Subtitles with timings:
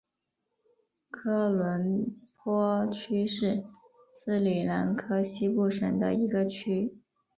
[1.11, 3.63] 科伦坡区是
[4.11, 6.97] 斯里兰卡西部省的一个区。